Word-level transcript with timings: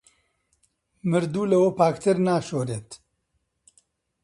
مردوو 1.09 1.49
لەوە 1.51 1.69
پاکتر 1.79 2.15
ناشۆرێت 2.27 2.89